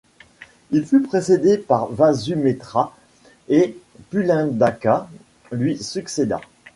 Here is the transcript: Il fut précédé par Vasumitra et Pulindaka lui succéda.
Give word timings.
Il 0.71 0.83
fut 0.83 1.03
précédé 1.03 1.59
par 1.59 1.91
Vasumitra 1.91 2.97
et 3.49 3.77
Pulindaka 4.09 5.07
lui 5.51 5.77
succéda. 5.77 6.41